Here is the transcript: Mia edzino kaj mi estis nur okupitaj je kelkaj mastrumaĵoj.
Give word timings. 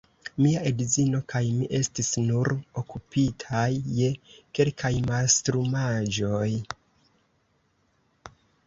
Mia 0.43 0.61
edzino 0.69 1.19
kaj 1.33 1.41
mi 1.57 1.67
estis 1.81 2.09
nur 2.29 2.49
okupitaj 2.83 3.67
je 3.99 4.09
kelkaj 4.61 4.93
mastrumaĵoj. 5.13 6.53